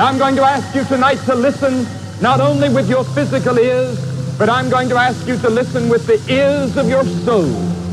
I'm 0.00 0.16
going 0.16 0.36
to 0.36 0.42
ask 0.42 0.74
you 0.76 0.84
tonight 0.84 1.18
to 1.24 1.34
listen 1.34 1.84
not 2.22 2.40
only 2.40 2.68
with 2.68 2.88
your 2.88 3.02
physical 3.02 3.58
ears, 3.58 3.98
but 4.38 4.48
I'm 4.48 4.70
going 4.70 4.88
to 4.90 4.96
ask 4.96 5.26
you 5.26 5.36
to 5.38 5.50
listen 5.50 5.88
with 5.88 6.06
the 6.06 6.22
ears 6.32 6.76
of 6.76 6.88
your 6.88 7.04
soul. 7.04 7.87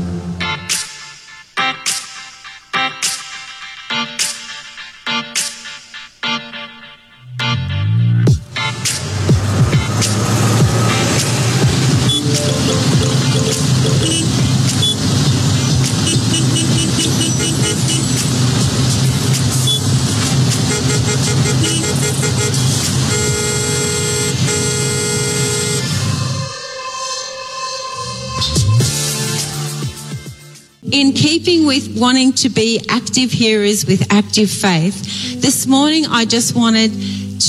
In 30.96 31.12
keeping 31.12 31.66
with 31.66 32.00
wanting 32.00 32.32
to 32.40 32.48
be 32.48 32.80
active 32.88 33.30
hearers 33.30 33.84
with 33.84 34.10
active 34.10 34.50
faith, 34.50 35.42
this 35.42 35.66
morning 35.66 36.06
I 36.06 36.24
just 36.24 36.56
wanted 36.56 36.90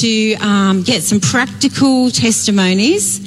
to 0.02 0.34
um, 0.46 0.84
get 0.84 1.02
some 1.02 1.22
practical 1.22 2.12
testimonies 2.12 3.20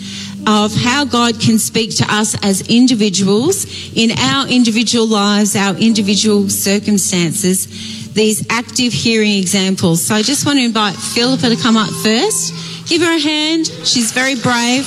of 0.47 0.75
how 0.75 1.07
God 1.07 1.41
can 1.41 1.59
speak 1.59 1.97
to 1.97 2.07
us 2.11 2.37
as 2.45 2.69
individuals 2.69 3.65
in 3.97 4.11
our 4.11 4.47
individual 4.47 5.07
lives, 5.07 5.57
our 5.57 5.75
individual 5.77 6.51
circumstances, 6.51 8.13
these 8.13 8.47
active 8.51 8.93
hearing 8.93 9.39
examples. 9.39 10.03
So 10.03 10.15
I 10.15 10.21
just 10.21 10.45
want 10.45 10.59
to 10.59 10.65
invite 10.67 10.97
Phillippa 10.97 11.49
to 11.49 11.57
come 11.57 11.79
up 11.79 11.89
first. 12.03 12.53
Give 12.87 13.01
her 13.01 13.17
a 13.17 13.19
hand. 13.19 13.69
She's 13.85 14.13
very 14.13 14.35
brave. 14.35 14.87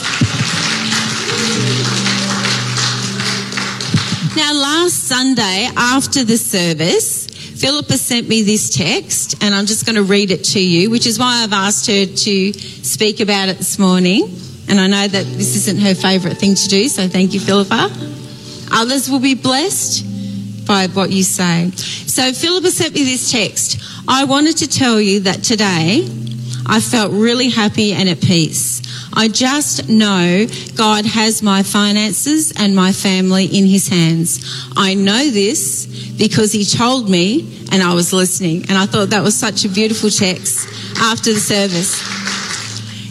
Now, 4.35 4.51
last 4.51 5.03
Sunday 5.03 5.69
after 5.77 6.23
the 6.23 6.37
service, 6.37 7.27
Phillippa 7.27 7.93
sent 7.93 8.27
me 8.27 8.41
this 8.41 8.75
text, 8.75 9.35
and 9.43 9.53
I'm 9.53 9.67
just 9.67 9.85
going 9.85 9.95
to 9.95 10.01
read 10.01 10.31
it 10.31 10.43
to 10.45 10.59
you, 10.59 10.89
which 10.89 11.05
is 11.05 11.19
why 11.19 11.43
I've 11.43 11.53
asked 11.53 11.85
her 11.85 12.07
to 12.07 12.53
speak 12.53 13.19
about 13.19 13.49
it 13.49 13.59
this 13.59 13.77
morning. 13.77 14.23
And 14.67 14.79
I 14.79 14.87
know 14.87 15.07
that 15.07 15.25
this 15.25 15.55
isn't 15.55 15.79
her 15.81 15.93
favourite 15.93 16.37
thing 16.37 16.55
to 16.55 16.67
do, 16.67 16.87
so 16.87 17.07
thank 17.07 17.35
you, 17.35 17.39
Phillippa. 17.39 17.91
Others 18.71 19.07
will 19.07 19.19
be 19.19 19.35
blessed 19.35 20.65
by 20.65 20.87
what 20.87 21.11
you 21.11 21.21
say. 21.21 21.69
So, 21.69 22.33
Phillippa 22.33 22.71
sent 22.71 22.95
me 22.95 23.03
this 23.03 23.31
text. 23.31 23.79
I 24.07 24.23
wanted 24.23 24.57
to 24.57 24.67
tell 24.67 24.99
you 24.99 25.19
that 25.21 25.43
today 25.43 26.07
I 26.65 26.79
felt 26.79 27.11
really 27.11 27.49
happy 27.49 27.93
and 27.93 28.09
at 28.09 28.19
peace. 28.19 28.81
I 29.15 29.27
just 29.27 29.89
know 29.89 30.47
God 30.75 31.05
has 31.05 31.43
my 31.43 31.63
finances 31.63 32.51
and 32.57 32.75
my 32.75 32.91
family 32.91 33.45
in 33.45 33.65
His 33.65 33.87
hands. 33.87 34.69
I 34.75 34.93
know 34.95 35.29
this 35.29 35.85
because 36.17 36.51
He 36.51 36.65
told 36.65 37.09
me 37.09 37.67
and 37.71 37.81
I 37.81 37.93
was 37.95 38.13
listening. 38.13 38.63
And 38.69 38.77
I 38.77 38.85
thought 38.85 39.09
that 39.09 39.23
was 39.23 39.35
such 39.35 39.65
a 39.65 39.69
beautiful 39.69 40.09
text 40.09 40.67
after 40.99 41.33
the 41.33 41.39
service. 41.39 41.97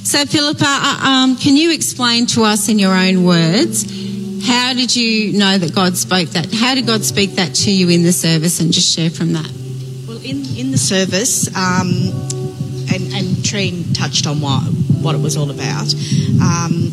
So, 0.09 0.25
Phillippa, 0.25 0.65
uh, 0.65 1.07
um, 1.07 1.37
can 1.37 1.57
you 1.57 1.73
explain 1.73 2.27
to 2.27 2.45
us 2.45 2.69
in 2.69 2.79
your 2.79 2.95
own 2.95 3.25
words 3.25 3.83
how 4.47 4.75
did 4.75 4.95
you 4.95 5.39
know 5.39 5.57
that 5.57 5.75
God 5.75 5.97
spoke 5.97 6.29
that? 6.31 6.53
How 6.53 6.75
did 6.75 6.87
God 6.87 7.05
speak 7.05 7.33
that 7.37 7.55
to 7.55 7.73
you 7.73 7.89
in 7.89 8.03
the 8.03 8.13
service 8.13 8.61
and 8.61 8.73
just 8.73 8.95
share 8.95 9.11
from 9.11 9.33
that? 9.35 9.51
Well, 10.07 10.19
in, 10.19 10.45
in 10.57 10.71
the 10.71 10.79
service, 10.79 11.49
um, 11.57 12.11
and, 12.93 13.13
and 13.13 13.27
Treena 13.45 13.95
touched 13.95 14.27
on 14.27 14.41
what, 14.41 14.63
what 15.03 15.15
it 15.15 15.21
was 15.21 15.37
all 15.37 15.51
about. 15.51 15.93
Um, 16.41 16.93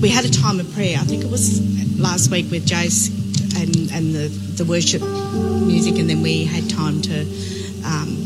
we 0.00 0.08
had 0.10 0.24
a 0.24 0.30
time 0.30 0.60
of 0.60 0.70
prayer. 0.74 0.98
I 0.98 1.04
think 1.04 1.24
it 1.24 1.30
was 1.30 1.98
last 1.98 2.30
week 2.30 2.50
with 2.50 2.66
Jace 2.66 3.08
and, 3.60 3.90
and 3.92 4.14
the, 4.14 4.28
the 4.28 4.64
worship 4.64 5.02
music, 5.02 5.98
and 5.98 6.08
then 6.08 6.22
we 6.22 6.44
had 6.44 6.68
time 6.68 7.00
to 7.02 7.20
um, 7.86 8.16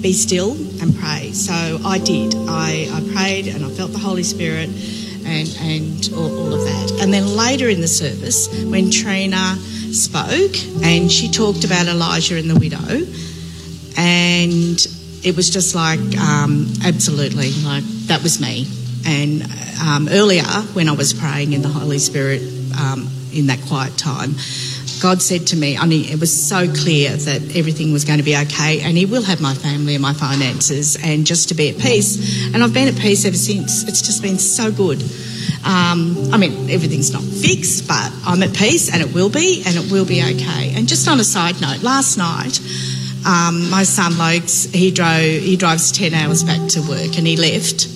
be 0.00 0.12
still 0.12 0.52
and 0.82 0.94
pray. 0.96 1.30
So 1.32 1.54
I 1.84 1.98
did. 1.98 2.34
I, 2.48 2.88
I 2.90 3.12
prayed 3.12 3.46
and 3.48 3.64
I 3.64 3.68
felt 3.68 3.92
the 3.92 3.98
Holy 3.98 4.24
Spirit 4.24 4.68
and, 5.24 5.48
and 5.60 6.10
all, 6.14 6.38
all 6.38 6.54
of 6.54 6.60
that. 6.60 6.98
And 7.00 7.12
then 7.12 7.36
later 7.36 7.68
in 7.68 7.80
the 7.80 7.88
service, 7.88 8.48
when 8.64 8.86
Treena 8.86 9.56
spoke 9.94 10.56
and 10.84 11.10
she 11.10 11.30
talked 11.30 11.64
about 11.64 11.86
Elijah 11.86 12.36
and 12.36 12.50
the 12.50 12.58
widow, 12.58 13.06
and 13.96 14.84
it 15.24 15.34
was 15.34 15.48
just 15.50 15.74
like 15.74 16.00
um, 16.18 16.66
absolutely 16.84 17.50
like 17.64 17.84
that 18.06 18.22
was 18.22 18.40
me. 18.40 18.66
And 19.06 19.42
um, 19.82 20.08
earlier 20.10 20.44
when 20.74 20.88
I 20.88 20.92
was 20.92 21.12
praying 21.12 21.52
in 21.52 21.62
the 21.62 21.68
Holy 21.68 21.98
Spirit 21.98 22.42
um, 22.78 23.08
in 23.32 23.46
that 23.46 23.60
quiet 23.66 23.96
time, 23.98 24.34
God 25.00 25.20
said 25.20 25.48
to 25.48 25.56
me, 25.56 25.76
I 25.76 25.86
mean, 25.86 26.08
it 26.08 26.18
was 26.20 26.32
so 26.32 26.66
clear 26.72 27.10
that 27.10 27.56
everything 27.56 27.92
was 27.92 28.04
going 28.04 28.18
to 28.18 28.24
be 28.24 28.36
okay, 28.36 28.80
and 28.80 28.96
He 28.96 29.04
will 29.04 29.22
have 29.22 29.40
my 29.40 29.54
family 29.54 29.94
and 29.94 30.02
my 30.02 30.14
finances, 30.14 30.96
and 31.02 31.26
just 31.26 31.48
to 31.50 31.54
be 31.54 31.68
at 31.70 31.78
peace. 31.78 32.46
And 32.54 32.62
I've 32.62 32.72
been 32.72 32.88
at 32.88 32.96
peace 32.96 33.26
ever 33.26 33.36
since. 33.36 33.84
It's 33.84 34.00
just 34.00 34.22
been 34.22 34.38
so 34.38 34.72
good. 34.72 35.02
Um, 35.64 36.32
I 36.32 36.38
mean, 36.38 36.70
everything's 36.70 37.12
not 37.12 37.22
fixed, 37.22 37.88
but 37.88 38.10
I'm 38.24 38.42
at 38.42 38.54
peace, 38.54 38.92
and 38.92 39.02
it 39.02 39.12
will 39.14 39.30
be, 39.30 39.62
and 39.66 39.76
it 39.76 39.90
will 39.92 40.06
be 40.06 40.22
okay. 40.22 40.72
And 40.74 40.88
just 40.88 41.08
on 41.08 41.20
a 41.20 41.24
side 41.24 41.60
note, 41.60 41.82
last 41.82 42.16
night. 42.16 42.60
Um, 43.26 43.70
my 43.70 43.84
son 43.84 44.12
Lokes, 44.12 44.72
he 44.74 44.90
drove. 44.90 45.22
He 45.22 45.56
drives 45.56 45.92
ten 45.92 46.14
hours 46.14 46.44
back 46.44 46.68
to 46.70 46.80
work, 46.82 47.16
and 47.16 47.26
he 47.26 47.36
left. 47.36 47.88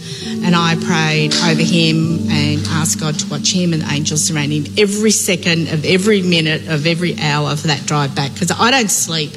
And 0.44 0.55
I 0.55 0.77
prayed 0.77 1.34
over 1.34 1.62
him 1.62 2.31
and 2.31 2.65
asked 2.69 3.00
God 3.00 3.19
to 3.19 3.27
watch 3.28 3.53
him 3.53 3.72
and 3.72 3.83
angels 3.83 4.25
surrounding 4.25 4.65
him 4.65 4.75
every 4.78 5.11
second 5.11 5.69
of 5.69 5.84
every 5.84 6.22
minute 6.22 6.69
of 6.69 6.87
every 6.87 7.19
hour 7.19 7.56
for 7.56 7.67
that 7.69 7.87
drive 7.87 8.15
back 8.15 8.33
because 8.33 8.50
I 8.50 8.71
don't 8.71 8.91
sleep 8.91 9.33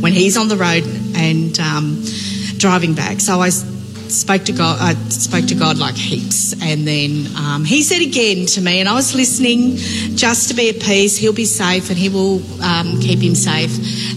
when 0.00 0.12
he's 0.12 0.36
on 0.36 0.48
the 0.48 0.56
road 0.56 0.84
and 1.16 1.58
um, 1.58 2.04
driving 2.58 2.94
back. 2.94 3.20
So 3.20 3.40
I 3.40 3.50
spoke 4.12 4.44
to 4.44 4.52
God. 4.52 4.78
I 4.80 4.94
spoke 5.08 5.46
to 5.46 5.54
God 5.54 5.78
like 5.78 5.94
heaps, 5.94 6.52
and 6.62 6.86
then 6.86 7.26
um, 7.36 7.64
He 7.64 7.82
said 7.82 8.02
again 8.02 8.46
to 8.46 8.60
me, 8.60 8.80
and 8.80 8.88
I 8.88 8.94
was 8.94 9.14
listening, 9.14 9.76
just 10.16 10.48
to 10.48 10.54
be 10.54 10.68
at 10.68 10.80
peace. 10.80 11.16
He'll 11.16 11.32
be 11.32 11.44
safe, 11.44 11.88
and 11.90 11.98
He 11.98 12.08
will 12.08 12.42
um, 12.62 13.00
keep 13.00 13.20
him 13.20 13.34
safe. 13.34 13.72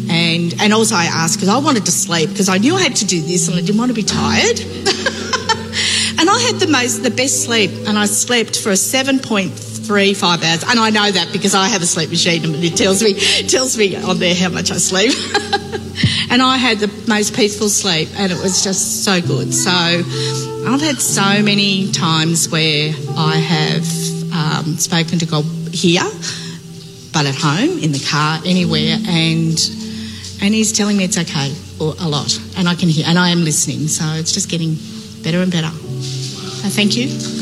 And 0.10 0.54
and 0.62 0.74
also 0.74 0.96
I 0.96 1.06
asked 1.06 1.38
because 1.38 1.50
I 1.50 1.58
wanted 1.58 1.86
to 1.86 1.92
sleep 1.92 2.30
because 2.30 2.50
I 2.50 2.58
knew 2.58 2.76
I 2.76 2.82
had 2.82 2.96
to 2.98 3.06
do 3.06 3.22
this, 3.22 3.48
and 3.48 3.58
I 3.58 3.62
didn't 3.62 3.78
want 3.78 3.90
to 3.90 3.96
be 3.96 4.04
tired. 4.04 4.60
and 6.20 6.30
I 6.30 6.40
had 6.46 6.60
the 6.60 6.68
most, 6.70 7.04
the 7.04 7.12
best 7.12 7.44
sleep, 7.44 7.72
and 7.88 7.98
I 7.98 8.06
slept 8.06 8.60
for 8.60 8.70
a 8.70 8.78
seven 8.78 9.20
point 9.20 9.65
three 9.86 10.14
five 10.14 10.44
hours, 10.44 10.64
and 10.64 10.80
I 10.80 10.90
know 10.90 11.10
that 11.12 11.32
because 11.32 11.54
I 11.56 11.68
have 11.68 11.82
a 11.82 11.86
sleep 11.86 12.10
machine, 12.10 12.44
and 12.44 12.56
it 12.64 12.76
tells 12.76 13.04
me 13.04 13.14
tells 13.48 13.78
me 13.78 13.96
on 13.96 14.20
there 14.20 14.36
how 14.36 14.50
much 14.50 14.72
I 14.72 14.78
sleep. 14.78 15.12
and 16.30 16.42
I 16.42 16.58
had 16.58 16.80
the 16.80 16.92
most 17.08 17.36
peaceful 17.36 17.70
sleep, 17.70 18.10
and 18.18 18.32
it 18.32 18.42
was 18.42 18.64
just 18.64 19.04
so 19.04 19.22
good. 19.22 19.54
So 19.54 19.72
I've 19.72 20.82
had 20.82 21.00
so 21.00 21.44
many 21.44 21.92
times 21.92 22.50
where 22.50 22.94
I 23.16 23.38
have 23.38 23.86
um, 24.34 24.78
spoken 24.78 25.20
to 25.20 25.26
God 25.26 25.46
here, 25.72 26.04
but 27.14 27.26
at 27.26 27.36
home, 27.36 27.80
in 27.80 27.92
the 27.92 28.06
car, 28.10 28.40
anywhere, 28.46 28.98
and 29.08 29.58
and 30.42 30.54
He's 30.54 30.72
telling 30.72 30.98
me 30.98 31.06
it's 31.06 31.18
okay, 31.18 31.54
or 31.80 31.94
a 32.00 32.08
lot, 32.08 32.38
and 32.58 32.68
I 32.68 32.76
can 32.76 32.90
hear, 32.90 33.06
and 33.08 33.20
I 33.20 33.30
am 33.30 33.44
listening. 33.44 33.88
So 33.88 34.04
it's 34.16 34.32
just 34.32 34.50
getting 34.50 34.76
better 35.24 35.40
and 35.42 35.52
better. 35.52 35.72
Thank 36.70 36.98
you. 36.98 37.35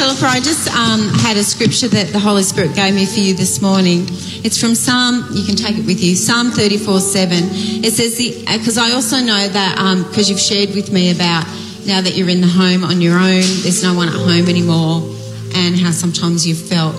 Phillippa, 0.00 0.24
I 0.24 0.40
just 0.40 0.66
um, 0.72 1.12
had 1.20 1.36
a 1.36 1.44
scripture 1.44 1.86
that 1.88 2.08
the 2.08 2.18
Holy 2.18 2.42
Spirit 2.42 2.74
gave 2.74 2.94
me 2.94 3.04
for 3.04 3.20
you 3.20 3.34
this 3.34 3.60
morning. 3.60 4.06
It's 4.40 4.58
from 4.58 4.74
Psalm, 4.74 5.28
you 5.30 5.44
can 5.44 5.56
take 5.56 5.76
it 5.76 5.84
with 5.84 6.00
you, 6.00 6.16
Psalm 6.16 6.52
34 6.52 7.00
7. 7.00 7.36
It 7.84 7.92
says, 7.92 8.16
because 8.16 8.78
I 8.78 8.92
also 8.92 9.20
know 9.20 9.46
that, 9.46 9.76
because 10.08 10.30
um, 10.30 10.32
you've 10.32 10.40
shared 10.40 10.70
with 10.70 10.90
me 10.90 11.10
about 11.12 11.44
now 11.84 12.00
that 12.00 12.16
you're 12.16 12.30
in 12.30 12.40
the 12.40 12.48
home 12.48 12.82
on 12.82 13.02
your 13.02 13.18
own, 13.18 13.44
there's 13.60 13.82
no 13.82 13.92
one 13.92 14.08
at 14.08 14.14
home 14.14 14.48
anymore, 14.48 15.04
and 15.54 15.76
how 15.76 15.90
sometimes 15.90 16.48
you've 16.48 16.64
felt 16.64 16.96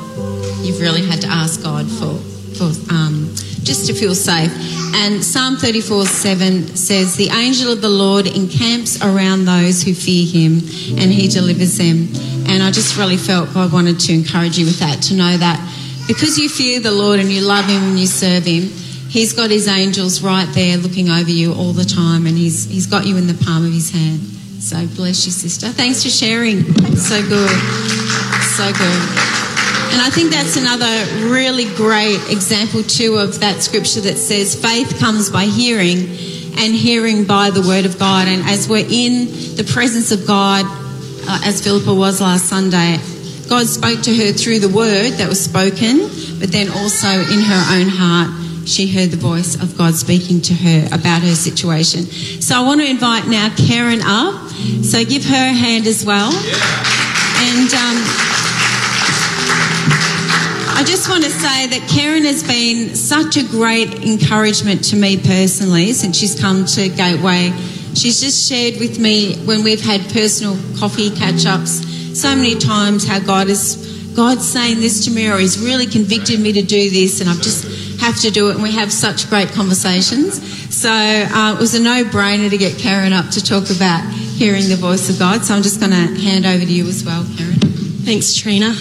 you've 0.61 0.79
really 0.79 1.01
had 1.03 1.21
to 1.21 1.27
ask 1.27 1.63
God 1.63 1.89
for, 1.89 2.13
for 2.53 2.69
um, 2.93 3.33
just 3.65 3.87
to 3.87 3.95
feel 3.95 4.13
safe. 4.13 4.53
And 4.93 5.23
Psalm 5.23 5.55
34 5.57 6.05
7 6.05 6.75
says, 6.75 7.15
The 7.15 7.29
angel 7.29 7.71
of 7.71 7.81
the 7.81 7.89
Lord 7.89 8.27
encamps 8.27 9.01
around 9.01 9.45
those 9.45 9.81
who 9.81 9.93
fear 9.93 10.25
him 10.25 10.59
and 10.99 11.11
he 11.11 11.27
delivers 11.27 11.77
them. 11.77 12.07
And 12.47 12.61
I 12.61 12.71
just 12.71 12.97
really 12.97 13.17
felt 13.17 13.53
God 13.53 13.71
wanted 13.71 13.99
to 14.01 14.13
encourage 14.13 14.57
you 14.57 14.65
with 14.65 14.79
that, 14.79 15.01
to 15.03 15.13
know 15.15 15.37
that 15.37 15.59
because 16.07 16.37
you 16.37 16.49
fear 16.49 16.79
the 16.79 16.91
Lord 16.91 17.19
and 17.19 17.29
you 17.29 17.41
love 17.41 17.65
him 17.65 17.83
and 17.83 17.99
you 17.99 18.07
serve 18.07 18.45
him, 18.45 18.63
he's 19.09 19.33
got 19.33 19.49
his 19.49 19.67
angels 19.67 20.21
right 20.21 20.47
there 20.53 20.77
looking 20.77 21.09
over 21.09 21.29
you 21.29 21.53
all 21.53 21.73
the 21.73 21.85
time 21.85 22.25
and 22.25 22.37
he's, 22.37 22.65
he's 22.69 22.87
got 22.87 23.05
you 23.05 23.17
in 23.17 23.27
the 23.27 23.45
palm 23.45 23.65
of 23.65 23.71
his 23.71 23.91
hand. 23.91 24.19
So 24.61 24.85
bless 24.95 25.25
you, 25.25 25.31
sister. 25.31 25.69
Thanks 25.69 26.03
for 26.03 26.09
sharing. 26.09 26.63
So 26.95 27.21
good. 27.27 27.49
So 28.57 28.71
good. 28.73 29.50
And 29.91 30.01
I 30.01 30.09
think 30.09 30.31
that's 30.31 30.55
another 30.55 31.29
really 31.29 31.65
great 31.75 32.19
example, 32.29 32.81
too, 32.83 33.15
of 33.15 33.41
that 33.41 33.61
scripture 33.61 34.01
that 34.01 34.17
says 34.17 34.55
faith 34.55 34.97
comes 34.99 35.29
by 35.29 35.45
hearing 35.45 35.97
and 36.57 36.73
hearing 36.73 37.25
by 37.25 37.49
the 37.49 37.61
word 37.61 37.85
of 37.85 37.99
God. 37.99 38.27
And 38.27 38.41
as 38.43 38.69
we're 38.69 38.87
in 38.89 39.27
the 39.55 39.69
presence 39.69 40.11
of 40.11 40.25
God, 40.25 40.65
uh, 41.27 41.41
as 41.43 41.61
Phillippa 41.61 41.93
was 41.93 42.21
last 42.21 42.45
Sunday, 42.45 42.97
God 43.49 43.67
spoke 43.67 44.01
to 44.03 44.15
her 44.15 44.31
through 44.31 44.59
the 44.59 44.69
word 44.69 45.11
that 45.19 45.27
was 45.27 45.43
spoken, 45.43 46.07
but 46.39 46.51
then 46.51 46.69
also 46.69 47.09
in 47.09 47.41
her 47.43 47.63
own 47.75 47.87
heart, 47.91 48.31
she 48.65 48.87
heard 48.87 49.11
the 49.11 49.17
voice 49.17 49.61
of 49.61 49.77
God 49.77 49.95
speaking 49.95 50.39
to 50.41 50.53
her 50.53 50.87
about 50.87 51.21
her 51.21 51.35
situation. 51.35 52.05
So 52.39 52.55
I 52.55 52.61
want 52.65 52.79
to 52.79 52.87
invite 52.89 53.27
now 53.27 53.49
Kerryn 53.49 54.01
up. 54.05 54.49
So 54.85 55.03
give 55.03 55.25
her 55.25 55.45
a 55.49 55.53
hand 55.53 55.85
as 55.85 56.05
well. 56.05 56.31
Yeah. 56.31 56.55
And 57.43 57.73
um, 57.73 58.30
just 60.91 61.07
want 61.07 61.23
to 61.23 61.29
say 61.29 61.67
that 61.67 61.79
Kerryn 61.87 62.25
has 62.25 62.43
been 62.43 62.93
such 62.95 63.37
a 63.37 63.47
great 63.47 64.03
encouragement 64.03 64.83
to 64.91 64.97
me 64.97 65.15
personally 65.15 65.93
since 65.93 66.17
she's 66.17 66.37
come 66.37 66.65
to 66.65 66.89
Gateway. 66.89 67.53
She's 67.95 68.19
just 68.19 68.49
shared 68.49 68.77
with 68.77 68.99
me 68.99 69.37
when 69.45 69.63
we've 69.63 69.79
had 69.79 70.01
personal 70.11 70.57
coffee 70.77 71.09
catch 71.09 71.45
ups 71.45 71.87
so 72.19 72.35
many 72.35 72.55
times 72.55 73.07
how 73.07 73.19
God 73.21 73.47
is 73.47 74.11
God's 74.17 74.45
saying 74.45 74.81
this 74.81 75.05
to 75.05 75.11
me 75.11 75.31
or 75.31 75.37
He's 75.37 75.59
really 75.59 75.85
convicted 75.85 76.41
me 76.41 76.51
to 76.51 76.61
do 76.61 76.89
this 76.89 77.21
and 77.21 77.29
I've 77.29 77.41
just 77.41 78.01
have 78.01 78.19
to 78.19 78.29
do 78.29 78.49
it 78.49 78.55
and 78.55 78.63
we 78.63 78.73
have 78.73 78.91
such 78.91 79.29
great 79.29 79.47
conversations. 79.47 80.43
So 80.75 80.91
uh, 80.91 81.55
it 81.55 81.59
was 81.59 81.73
a 81.73 81.81
no-brainer 81.81 82.49
to 82.49 82.57
get 82.57 82.73
Kerryn 82.73 83.13
up 83.13 83.31
to 83.31 83.41
talk 83.41 83.69
about 83.73 84.03
hearing 84.11 84.67
the 84.67 84.75
voice 84.75 85.09
of 85.09 85.17
God. 85.17 85.45
So 85.45 85.55
I'm 85.55 85.63
just 85.63 85.79
going 85.79 85.93
to 85.93 86.19
hand 86.19 86.45
over 86.45 86.65
to 86.65 86.71
you 86.71 86.85
as 86.89 87.05
well, 87.05 87.23
Kerryn. 87.23 87.61
Thanks, 88.03 88.35
Treena. 88.35 88.75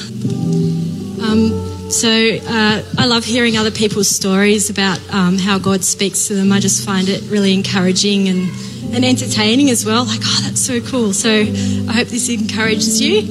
Um, 1.22 1.69
so 1.90 2.08
uh, 2.08 2.82
I 2.98 3.06
love 3.06 3.25
hearing 3.25 3.56
other 3.56 3.72
people's 3.72 4.08
stories 4.08 4.70
about 4.70 5.00
um, 5.12 5.38
how 5.38 5.58
God 5.58 5.82
speaks 5.82 6.28
to 6.28 6.34
them. 6.34 6.52
I 6.52 6.60
just 6.60 6.87
find 6.87 7.08
it 7.08 7.22
really 7.31 7.52
encouraging 7.52 8.28
and, 8.28 8.48
and 8.94 9.04
entertaining 9.04 9.70
as 9.70 9.84
well. 9.84 10.04
Like, 10.04 10.20
oh, 10.22 10.40
that's 10.44 10.60
so 10.60 10.81
cool. 10.81 11.12
So 11.12 11.28
I 11.31 11.92
hope 11.92 12.08
this 12.08 12.28
encourages 12.28 13.00
you. 13.00 13.22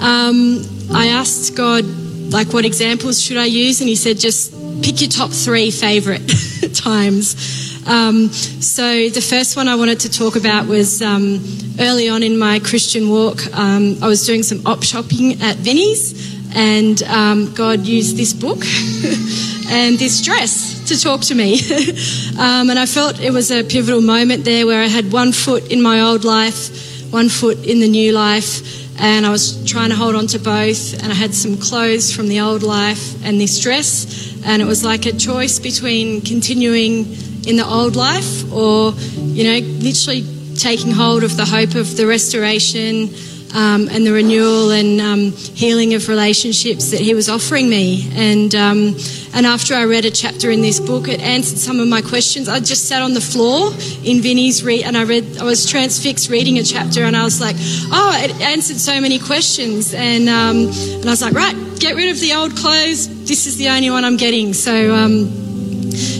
Um, 0.00 0.62
I 0.90 1.08
asked 1.08 1.54
God, 1.54 1.84
like, 1.84 2.52
what 2.52 2.64
examples 2.64 3.20
should 3.20 3.36
I 3.36 3.44
use? 3.44 3.80
And 3.80 3.88
He 3.88 3.96
said, 3.96 4.18
just 4.18 4.52
pick 4.82 5.00
your 5.00 5.10
top 5.10 5.30
three 5.30 5.70
favourite 5.70 6.26
times. 6.74 7.86
Um, 7.86 8.28
so 8.28 9.08
the 9.08 9.20
first 9.20 9.56
one 9.56 9.68
I 9.68 9.74
wanted 9.74 10.00
to 10.00 10.10
talk 10.10 10.36
about 10.36 10.66
was 10.66 11.02
um, 11.02 11.44
early 11.80 12.08
on 12.08 12.22
in 12.22 12.38
my 12.38 12.58
Christian 12.58 13.08
walk. 13.08 13.46
Um, 13.56 13.96
I 14.02 14.08
was 14.08 14.26
doing 14.26 14.42
some 14.42 14.66
op 14.66 14.82
shopping 14.82 15.40
at 15.42 15.56
Vinnie's 15.56 16.27
and 16.54 17.02
um, 17.04 17.54
God 17.54 17.80
used 17.80 18.16
this 18.16 18.32
book 18.32 18.58
and 19.70 19.98
this 19.98 20.22
dress 20.22 20.86
to 20.88 21.00
talk 21.00 21.20
to 21.22 21.34
me. 21.34 21.54
um, 22.38 22.70
and 22.70 22.78
I 22.78 22.86
felt 22.86 23.20
it 23.20 23.32
was 23.32 23.50
a 23.50 23.62
pivotal 23.62 24.00
moment 24.00 24.44
there 24.44 24.66
where 24.66 24.82
I 24.82 24.86
had 24.86 25.12
one 25.12 25.32
foot 25.32 25.70
in 25.70 25.82
my 25.82 26.00
old 26.00 26.24
life, 26.24 27.12
one 27.12 27.28
foot 27.28 27.58
in 27.66 27.80
the 27.80 27.88
new 27.88 28.12
life, 28.12 29.00
and 29.00 29.24
I 29.26 29.30
was 29.30 29.64
trying 29.64 29.90
to 29.90 29.96
hold 29.96 30.14
on 30.14 30.26
to 30.28 30.38
both. 30.38 31.02
And 31.02 31.12
I 31.12 31.14
had 31.14 31.34
some 31.34 31.56
clothes 31.56 32.14
from 32.14 32.28
the 32.28 32.40
old 32.40 32.62
life 32.62 33.22
and 33.24 33.40
this 33.40 33.60
dress, 33.60 34.36
and 34.44 34.62
it 34.62 34.66
was 34.66 34.84
like 34.84 35.06
a 35.06 35.12
choice 35.12 35.58
between 35.58 36.22
continuing 36.22 37.06
in 37.46 37.56
the 37.56 37.66
old 37.66 37.96
life 37.96 38.52
or, 38.52 38.92
you 39.16 39.44
know, 39.44 39.66
literally 39.78 40.24
taking 40.56 40.90
hold 40.90 41.22
of 41.22 41.36
the 41.36 41.44
hope 41.44 41.74
of 41.76 41.96
the 41.96 42.06
restoration 42.06 43.08
um, 43.54 43.88
and 43.88 44.06
the 44.06 44.12
renewal 44.12 44.70
and 44.70 45.00
um, 45.00 45.32
healing 45.32 45.94
of 45.94 46.08
relationships 46.08 46.90
that 46.90 47.00
he 47.00 47.14
was 47.14 47.28
offering 47.28 47.68
me. 47.68 48.08
And 48.14 48.54
um, 48.54 48.96
and 49.34 49.46
after 49.46 49.74
I 49.74 49.84
read 49.84 50.04
a 50.04 50.10
chapter 50.10 50.50
in 50.50 50.62
this 50.62 50.80
book, 50.80 51.08
it 51.08 51.20
answered 51.20 51.58
some 51.58 51.80
of 51.80 51.88
my 51.88 52.02
questions. 52.02 52.48
I 52.48 52.60
just 52.60 52.88
sat 52.88 53.02
on 53.02 53.14
the 53.14 53.20
floor 53.20 53.70
in 54.04 54.20
Vinnie's 54.20 54.62
read, 54.64 54.84
and 54.84 54.96
I 54.96 55.04
read. 55.04 55.38
I 55.38 55.44
was 55.44 55.68
transfixed 55.70 56.30
reading 56.30 56.58
a 56.58 56.62
chapter, 56.62 57.04
and 57.04 57.16
I 57.16 57.24
was 57.24 57.40
like, 57.40 57.56
"Oh, 57.58 58.20
it 58.22 58.40
answered 58.40 58.78
so 58.78 59.00
many 59.00 59.18
questions." 59.18 59.94
And 59.94 60.28
um, 60.28 60.68
and 60.68 61.06
I 61.06 61.10
was 61.10 61.22
like, 61.22 61.34
"Right, 61.34 61.56
get 61.78 61.96
rid 61.96 62.10
of 62.10 62.20
the 62.20 62.34
old 62.34 62.56
clothes. 62.56 63.08
This 63.26 63.46
is 63.46 63.56
the 63.56 63.68
only 63.68 63.90
one 63.90 64.04
I'm 64.04 64.16
getting." 64.16 64.54
So 64.54 64.94
um, 64.94 65.30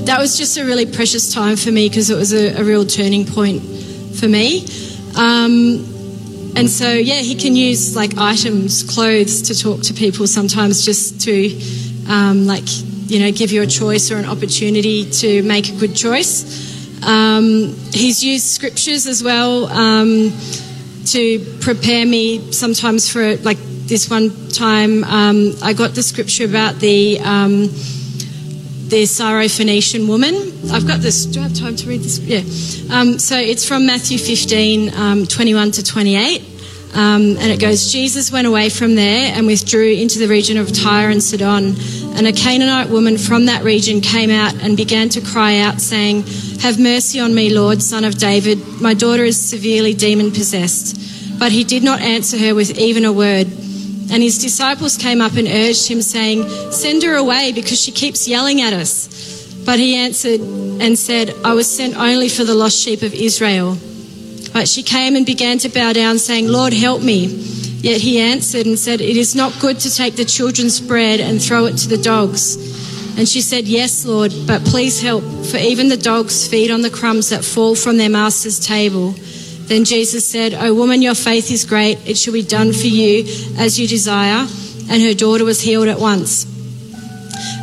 that 0.04 0.18
was 0.18 0.36
just 0.36 0.56
a 0.56 0.64
really 0.64 0.86
precious 0.86 1.32
time 1.32 1.56
for 1.56 1.70
me 1.70 1.88
because 1.88 2.10
it 2.10 2.16
was 2.16 2.32
a, 2.32 2.60
a, 2.60 2.64
real 2.64 2.84
turning 2.84 3.26
point 3.26 3.62
for 4.18 4.26
me. 4.26 4.64
Um, 5.16 5.97
and 6.56 6.68
so, 6.68 6.92
yeah, 6.92 7.20
he 7.20 7.34
can 7.34 7.54
use 7.54 7.94
like 7.94 8.16
items, 8.18 8.82
clothes 8.82 9.42
to 9.42 9.54
talk 9.54 9.82
to 9.82 9.94
people 9.94 10.26
sometimes 10.26 10.84
just 10.84 11.20
to, 11.22 12.10
um, 12.10 12.46
like, 12.46 12.64
you 13.10 13.20
know, 13.20 13.32
give 13.32 13.52
you 13.52 13.62
a 13.62 13.66
choice 13.66 14.10
or 14.10 14.16
an 14.16 14.26
opportunity 14.26 15.10
to 15.10 15.42
make 15.42 15.68
a 15.68 15.76
good 15.76 15.94
choice. 15.94 16.66
Um, 17.06 17.74
he's 17.92 18.24
used 18.24 18.46
scriptures 18.46 19.06
as 19.06 19.22
well 19.22 19.66
um, 19.66 20.32
to 21.06 21.38
prepare 21.60 22.04
me 22.04 22.52
sometimes 22.52 23.08
for, 23.08 23.36
like, 23.38 23.58
this 23.88 24.10
one 24.10 24.30
time 24.50 25.02
um, 25.04 25.54
I 25.62 25.72
got 25.72 25.94
the 25.94 26.02
scripture 26.02 26.44
about 26.44 26.74
the 26.76 27.18
um, 27.20 27.70
the 28.88 29.02
Syrophoenician 29.02 30.08
woman. 30.08 30.34
I've 30.72 30.86
got 30.86 31.00
this. 31.00 31.26
Do 31.26 31.40
I 31.40 31.44
have 31.44 31.54
time 31.54 31.76
to 31.76 31.88
read 31.88 32.00
this? 32.00 32.18
Yeah. 32.18 32.40
Um, 32.94 33.18
so 33.18 33.36
it's 33.36 33.66
from 33.66 33.86
Matthew 33.86 34.18
15, 34.18 34.94
um, 34.94 35.26
21 35.26 35.72
to 35.72 35.84
28. 35.84 36.40
Um, 36.94 37.36
and 37.36 37.52
it 37.52 37.60
goes, 37.60 37.92
Jesus 37.92 38.32
went 38.32 38.46
away 38.46 38.70
from 38.70 38.94
there 38.94 39.32
and 39.34 39.46
withdrew 39.46 39.92
into 39.92 40.18
the 40.18 40.26
region 40.26 40.56
of 40.56 40.72
Tyre 40.72 41.10
and 41.10 41.22
Sidon. 41.22 41.74
And 42.16 42.26
a 42.26 42.32
Canaanite 42.32 42.88
woman 42.88 43.18
from 43.18 43.46
that 43.46 43.62
region 43.62 44.00
came 44.00 44.30
out 44.30 44.54
and 44.62 44.76
began 44.76 45.10
to 45.10 45.20
cry 45.20 45.58
out, 45.58 45.80
saying, 45.80 46.24
Have 46.60 46.80
mercy 46.80 47.20
on 47.20 47.34
me, 47.34 47.54
Lord, 47.54 47.82
son 47.82 48.04
of 48.04 48.16
David. 48.16 48.80
My 48.80 48.94
daughter 48.94 49.24
is 49.24 49.38
severely 49.38 49.92
demon 49.92 50.30
possessed. 50.30 50.96
But 51.38 51.52
he 51.52 51.62
did 51.62 51.84
not 51.84 52.00
answer 52.00 52.38
her 52.38 52.54
with 52.54 52.78
even 52.78 53.04
a 53.04 53.12
word. 53.12 53.46
And 54.10 54.22
his 54.22 54.38
disciples 54.38 54.96
came 54.96 55.20
up 55.20 55.34
and 55.34 55.46
urged 55.46 55.88
him, 55.88 56.00
saying, 56.00 56.48
Send 56.70 57.02
her 57.02 57.16
away 57.16 57.52
because 57.52 57.80
she 57.80 57.92
keeps 57.92 58.26
yelling 58.26 58.60
at 58.62 58.72
us. 58.72 59.08
But 59.66 59.78
he 59.78 59.96
answered 59.96 60.40
and 60.40 60.98
said, 60.98 61.34
I 61.44 61.52
was 61.52 61.70
sent 61.70 61.96
only 61.96 62.28
for 62.28 62.44
the 62.44 62.54
lost 62.54 62.78
sheep 62.78 63.02
of 63.02 63.12
Israel. 63.12 63.76
But 64.52 64.66
she 64.66 64.82
came 64.82 65.14
and 65.14 65.26
began 65.26 65.58
to 65.58 65.68
bow 65.68 65.92
down, 65.92 66.18
saying, 66.18 66.48
Lord, 66.48 66.72
help 66.72 67.02
me. 67.02 67.26
Yet 67.80 68.00
he 68.00 68.18
answered 68.18 68.66
and 68.66 68.78
said, 68.78 69.00
It 69.00 69.16
is 69.16 69.36
not 69.36 69.58
good 69.60 69.78
to 69.80 69.94
take 69.94 70.16
the 70.16 70.24
children's 70.24 70.80
bread 70.80 71.20
and 71.20 71.40
throw 71.40 71.66
it 71.66 71.76
to 71.78 71.88
the 71.88 71.98
dogs. 71.98 72.56
And 73.18 73.28
she 73.28 73.40
said, 73.40 73.68
Yes, 73.68 74.06
Lord, 74.06 74.32
but 74.46 74.64
please 74.64 75.02
help, 75.02 75.22
for 75.44 75.58
even 75.58 75.88
the 75.88 75.96
dogs 75.96 76.48
feed 76.48 76.70
on 76.70 76.82
the 76.82 76.90
crumbs 76.90 77.30
that 77.30 77.44
fall 77.44 77.74
from 77.74 77.96
their 77.98 78.08
master's 78.08 78.58
table. 78.58 79.14
Then 79.68 79.84
Jesus 79.84 80.26
said, 80.26 80.54
O 80.54 80.74
woman, 80.74 81.02
your 81.02 81.14
faith 81.14 81.50
is 81.50 81.64
great. 81.64 81.98
It 82.08 82.16
shall 82.16 82.32
be 82.32 82.42
done 82.42 82.72
for 82.72 82.86
you 82.86 83.24
as 83.58 83.78
you 83.78 83.86
desire. 83.86 84.46
And 84.90 85.02
her 85.02 85.14
daughter 85.14 85.44
was 85.44 85.60
healed 85.60 85.88
at 85.88 86.00
once. 86.00 86.46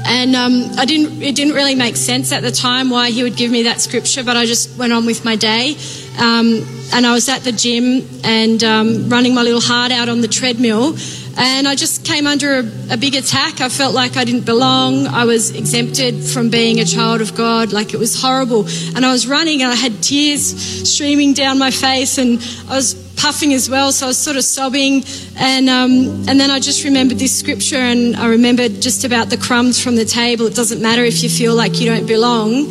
And 0.08 0.36
um, 0.36 0.72
I 0.78 0.86
didn't, 0.86 1.22
it 1.24 1.36
didn't 1.36 1.56
really 1.56 1.74
make 1.74 1.96
sense 1.96 2.32
at 2.32 2.44
the 2.44 2.52
time 2.52 2.92
why 2.92 3.10
he 3.10 3.24
would 3.24 3.36
give 3.36 3.50
me 3.50 3.64
that 3.64 3.82
scripture, 3.82 4.24
but 4.24 4.38
I 4.38 4.46
just 4.46 4.78
went 4.78 4.94
on 4.94 5.08
with 5.08 5.26
my 5.26 5.36
day. 5.36 5.76
Um, 6.20 6.64
and 6.94 7.06
I 7.06 7.14
was 7.14 7.28
at 7.28 7.42
the 7.42 7.52
gym 7.52 8.08
and 8.24 8.64
um, 8.64 9.10
running 9.10 9.34
my 9.34 9.42
little 9.42 9.60
heart 9.60 9.92
out 9.92 10.08
on 10.08 10.22
the 10.22 10.28
treadmill. 10.28 10.96
And 11.38 11.68
I 11.68 11.76
just 11.76 12.06
came 12.06 12.28
under 12.28 12.60
a, 12.60 12.94
a, 12.94 12.98
big 12.98 13.14
attack. 13.14 13.60
I 13.60 13.68
felt 13.68 13.94
like 13.94 14.16
I 14.16 14.24
didn't 14.24 14.46
belong. 14.46 15.08
I 15.08 15.26
was 15.26 15.52
exempted 15.52 16.24
from 16.24 16.50
being 16.50 16.80
a 16.80 16.86
child 16.86 17.20
of 17.20 17.36
God. 17.36 17.74
Like 17.74 17.94
it 17.94 17.98
was 17.98 18.22
horrible. 18.22 18.66
And 18.96 19.06
I 19.06 19.12
was 19.12 19.28
running 19.28 19.62
and 19.62 19.70
I 19.70 19.76
had 19.76 20.02
tears 20.02 20.44
streaming 20.90 21.34
down 21.34 21.60
my 21.60 21.72
face 21.72 22.18
and 22.18 22.40
I 22.70 22.76
was 22.76 22.94
puffing 23.18 23.54
as 23.54 23.70
well. 23.70 23.92
So 23.92 24.06
I 24.06 24.10
was 24.10 24.18
sort 24.18 24.38
of 24.38 24.46
sobbing. 24.46 25.04
And, 25.38 25.70
um, 25.70 26.28
and 26.30 26.40
then 26.40 26.50
I 26.50 26.60
just 26.60 26.86
remembered 26.86 27.20
this 27.20 27.38
scripture 27.38 27.78
and 27.78 28.16
I 28.16 28.28
remembered 28.28 28.82
just 28.82 29.04
about 29.04 29.30
the 29.30 29.38
crumbs 29.38 29.84
from 29.84 29.98
the 29.98 30.06
table. 30.06 30.46
It 30.46 30.56
doesn't 30.56 30.82
matter 30.82 31.04
if 31.04 31.22
you 31.22 31.30
feel 31.30 31.54
like 31.54 31.82
you 31.82 31.90
don't 31.90 32.06
belong. 32.06 32.68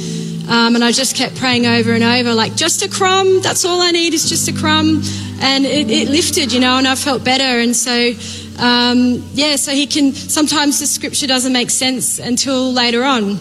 Um, 0.48 0.74
and 0.74 0.84
I 0.84 0.92
just 0.92 1.16
kept 1.16 1.36
praying 1.36 1.66
over 1.66 1.92
and 1.92 2.04
over, 2.04 2.34
like, 2.34 2.54
just 2.54 2.82
a 2.82 2.88
crumb. 2.88 3.40
That's 3.40 3.64
all 3.64 3.80
I 3.80 3.92
need 3.92 4.12
is 4.12 4.28
just 4.28 4.46
a 4.46 4.52
crumb. 4.52 5.02
And 5.40 5.64
it, 5.64 5.90
it 5.90 6.08
lifted, 6.10 6.52
you 6.52 6.60
know, 6.60 6.76
and 6.76 6.86
I 6.86 6.96
felt 6.96 7.24
better. 7.24 7.60
And 7.60 7.74
so 7.74 8.12
um, 8.58 9.22
yeah, 9.34 9.56
so 9.56 9.72
he 9.72 9.86
can, 9.86 10.12
sometimes 10.12 10.78
the 10.80 10.86
scripture 10.86 11.26
doesn't 11.26 11.52
make 11.52 11.70
sense 11.70 12.18
until 12.18 12.72
later 12.72 13.04
on, 13.04 13.38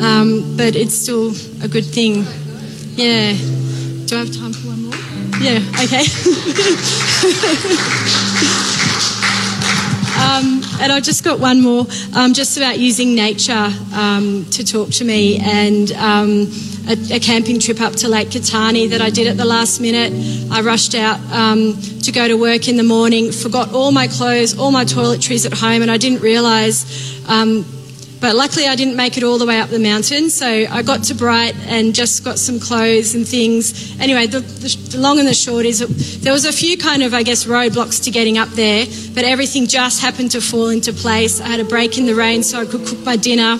um, 0.00 0.56
but 0.56 0.74
it's 0.74 0.94
still 0.94 1.32
a 1.62 1.68
good 1.68 1.84
thing. 1.84 2.24
Yeah. 2.96 3.34
Do 4.06 4.16
I 4.16 4.20
have 4.20 4.34
time 4.34 4.52
for 4.52 4.68
one 4.68 4.82
more? 4.82 4.94
Yeah, 5.40 5.58
okay. 5.82 6.04
um, 10.16 10.62
and 10.80 10.92
I 10.92 11.00
just 11.02 11.24
got 11.24 11.38
one 11.40 11.60
more, 11.60 11.86
um, 12.14 12.32
just 12.32 12.56
about 12.56 12.78
using 12.78 13.14
nature 13.14 13.68
um, 13.94 14.46
to 14.52 14.64
talk 14.64 14.90
to 14.92 15.04
me. 15.04 15.38
And 15.38 15.92
um, 15.92 16.46
a, 16.88 17.16
a, 17.16 17.20
camping 17.20 17.58
trip 17.58 17.80
up 17.80 17.94
to 17.94 18.08
Lake 18.08 18.28
Catani 18.28 18.90
that 18.90 19.00
I 19.00 19.10
did 19.10 19.26
at 19.26 19.36
the 19.36 19.44
last 19.44 19.80
minute. 19.80 20.12
I 20.50 20.60
rushed 20.60 20.94
out 20.94 21.18
um, 21.32 21.80
to 22.02 22.12
go 22.12 22.28
to 22.28 22.34
work 22.34 22.68
in 22.68 22.76
the 22.76 22.82
morning, 22.82 23.32
forgot 23.32 23.72
all 23.72 23.92
my 23.92 24.06
clothes, 24.06 24.58
all 24.58 24.70
my 24.70 24.84
toiletries 24.84 25.46
at 25.46 25.52
home, 25.52 25.82
and 25.82 25.90
I 25.90 25.96
didn't 25.96 26.20
realise. 26.20 27.28
Um, 27.28 27.64
but 28.20 28.34
luckily, 28.34 28.66
I 28.66 28.76
didn't 28.76 28.96
make 28.96 29.18
it 29.18 29.22
all 29.22 29.36
the 29.36 29.44
way 29.44 29.60
up 29.60 29.68
the 29.68 29.78
mountain. 29.78 30.30
So 30.30 30.46
I 30.46 30.82
got 30.82 31.04
to 31.04 31.14
Bright 31.14 31.54
and 31.66 31.94
just 31.94 32.24
got 32.24 32.38
some 32.38 32.58
clothes 32.58 33.14
and 33.14 33.28
things. 33.28 33.98
Anyway, 34.00 34.26
the, 34.26 34.40
the, 34.40 34.98
long 34.98 35.18
and 35.18 35.28
the 35.28 35.34
short 35.34 35.66
is 35.66 35.80
there 36.22 36.32
was 36.32 36.46
a 36.46 36.52
few 36.52 36.78
kind 36.78 37.02
of, 37.02 37.12
I 37.12 37.22
guess, 37.22 37.44
roadblocks 37.44 38.02
to 38.04 38.10
getting 38.10 38.38
up 38.38 38.48
there, 38.50 38.86
but 39.14 39.24
everything 39.24 39.66
just 39.66 40.00
happened 40.00 40.30
to 40.30 40.40
fall 40.40 40.70
into 40.70 40.92
place. 40.92 41.40
I 41.40 41.48
had 41.48 41.60
a 41.60 41.64
break 41.64 41.98
in 41.98 42.06
the 42.06 42.14
rain 42.14 42.42
so 42.42 42.60
I 42.60 42.64
could 42.64 42.86
cook 42.86 43.00
my 43.04 43.16
dinner. 43.16 43.58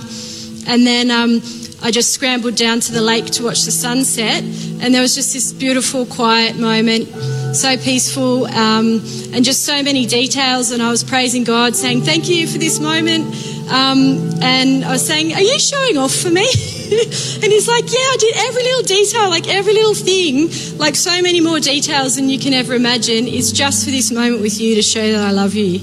And 0.69 0.87
then 0.87 1.11
um, 1.11 1.41
I 1.83 1.91
just 1.91 2.13
scrambled 2.13 2.57
down 2.57 2.81
to 2.81 2.93
the 2.93 3.03
lake 3.03 3.27
to 3.27 3.45
watch 3.45 3.65
the 3.65 3.71
sunset, 3.71 4.43
and 4.43 4.95
there 4.95 5.03
was 5.03 5.15
just 5.15 5.33
this 5.35 5.53
beautiful, 5.53 6.07
quiet 6.07 6.57
moment, 6.57 7.07
so 7.55 7.77
peaceful, 7.77 8.47
um, 8.47 9.03
and 9.33 9.45
just 9.45 9.65
so 9.65 9.83
many 9.83 10.07
details. 10.07 10.71
And 10.71 10.83
I 10.83 10.91
was 10.91 11.05
praising 11.05 11.45
God, 11.45 11.77
saying, 11.77 12.03
Thank 12.03 12.29
you 12.29 12.47
for 12.47 12.59
this 12.59 12.81
moment. 12.81 13.27
Um, 13.71 14.31
and 14.43 14.85
I 14.85 14.93
was 14.93 15.07
saying, 15.07 15.35
Are 15.35 15.41
you 15.41 15.59
showing 15.59 15.99
off 15.99 16.15
for 16.15 16.31
me? 16.31 16.47
and 16.47 17.53
he's 17.53 17.69
like, 17.69 17.85
Yeah, 17.85 17.99
I 17.99 18.17
did 18.19 18.37
every 18.37 18.63
little 18.63 18.83
detail, 18.83 19.29
like 19.29 19.49
every 19.49 19.75
little 19.75 19.95
thing, 19.95 20.49
like 20.79 20.97
so 20.97 21.21
many 21.21 21.41
more 21.41 21.61
details 21.61 22.17
than 22.17 22.31
you 22.31 22.39
can 22.39 22.55
ever 22.55 22.75
imagine, 22.75 23.29
is 23.29 23.53
just 23.53 23.85
for 23.85 23.91
this 23.91 24.11
moment 24.11 24.41
with 24.41 24.61
you 24.61 24.75
to 24.77 24.83
show 24.83 25.13
that 25.13 25.27
I 25.27 25.31
love 25.31 25.55
you. 25.55 25.81